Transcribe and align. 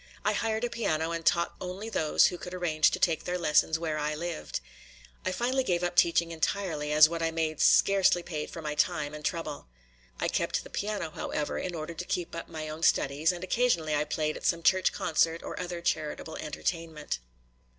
I 0.25 0.33
hired 0.33 0.63
a 0.63 0.69
piano 0.71 1.11
and 1.11 1.23
taught 1.23 1.53
only 1.61 1.87
those 1.87 2.25
who 2.25 2.39
could 2.39 2.55
arrange 2.55 2.89
to 2.89 2.97
take 2.97 3.23
their 3.23 3.37
lessons 3.37 3.77
where 3.77 3.99
I 3.99 4.15
lived. 4.15 4.59
I 5.27 5.31
finally 5.31 5.63
gave 5.63 5.83
up 5.83 5.95
teaching 5.95 6.31
entirely, 6.31 6.91
as 6.91 7.07
what 7.07 7.21
I 7.21 7.29
made 7.29 7.61
scarcely 7.61 8.23
paid 8.23 8.49
for 8.49 8.63
my 8.63 8.73
time 8.73 9.13
and 9.13 9.23
trouble. 9.23 9.67
I 10.19 10.27
kept 10.27 10.63
the 10.63 10.71
piano, 10.71 11.11
however, 11.11 11.59
in 11.59 11.75
order 11.75 11.93
to 11.93 12.03
keep 12.05 12.33
up 12.35 12.49
my 12.49 12.67
own 12.67 12.81
studies, 12.81 13.31
and 13.31 13.43
occasionally 13.43 13.93
I 13.93 14.05
played 14.05 14.35
at 14.35 14.43
some 14.43 14.63
church 14.63 14.91
concert 14.91 15.43
or 15.43 15.59
other 15.59 15.81
charitable 15.81 16.35
entertainment. 16.37 17.19